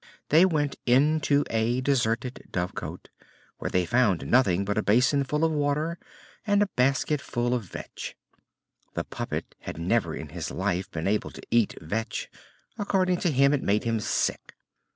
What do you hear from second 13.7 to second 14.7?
him sick.